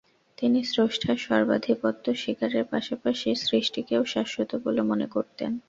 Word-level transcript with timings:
তিনি 0.37 0.59
স্রষ্টার 0.63 1.17
সর্বাধিপত্য 1.19 2.05
স্বীকারের 2.15 2.65
পাশাপাশি 2.65 3.29
সৃষ্টিকেও 3.43 4.03
শাশ্বত 4.05 4.51
বলে 4.65 4.81
মনে 4.81 5.07
করতেন। 5.07 5.51